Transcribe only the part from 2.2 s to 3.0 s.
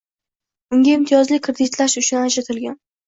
ajratilgan